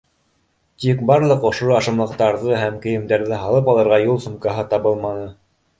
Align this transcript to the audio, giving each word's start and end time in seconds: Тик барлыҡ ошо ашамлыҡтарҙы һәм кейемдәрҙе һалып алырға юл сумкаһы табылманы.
Тик 0.85 1.03
барлыҡ 1.11 1.45
ошо 1.51 1.69
ашамлыҡтарҙы 1.81 2.57
һәм 2.63 2.81
кейемдәрҙе 2.87 3.43
һалып 3.47 3.73
алырға 3.75 4.05
юл 4.09 4.23
сумкаһы 4.27 4.67
табылманы. 4.75 5.33